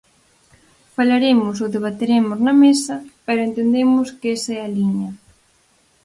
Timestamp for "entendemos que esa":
3.49-4.51